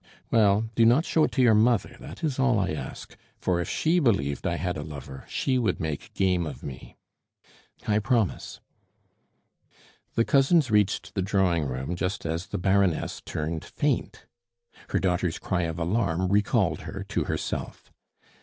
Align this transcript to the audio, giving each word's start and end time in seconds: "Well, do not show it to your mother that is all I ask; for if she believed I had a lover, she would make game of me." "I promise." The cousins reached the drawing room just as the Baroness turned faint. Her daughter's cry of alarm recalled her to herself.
"Well, 0.31 0.67
do 0.73 0.83
not 0.83 1.05
show 1.05 1.25
it 1.25 1.31
to 1.33 1.43
your 1.43 1.53
mother 1.53 1.95
that 1.99 2.23
is 2.23 2.39
all 2.39 2.57
I 2.57 2.71
ask; 2.71 3.15
for 3.37 3.61
if 3.61 3.69
she 3.69 3.99
believed 3.99 4.47
I 4.47 4.55
had 4.55 4.75
a 4.75 4.81
lover, 4.81 5.25
she 5.29 5.59
would 5.59 5.79
make 5.79 6.15
game 6.15 6.47
of 6.47 6.63
me." 6.63 6.95
"I 7.87 7.99
promise." 7.99 8.59
The 10.15 10.25
cousins 10.25 10.71
reached 10.71 11.13
the 11.13 11.21
drawing 11.21 11.65
room 11.65 11.95
just 11.95 12.25
as 12.25 12.47
the 12.47 12.57
Baroness 12.57 13.21
turned 13.25 13.63
faint. 13.63 14.25
Her 14.89 14.97
daughter's 14.97 15.37
cry 15.37 15.65
of 15.65 15.77
alarm 15.77 16.29
recalled 16.29 16.79
her 16.79 17.05
to 17.09 17.25
herself. 17.25 17.91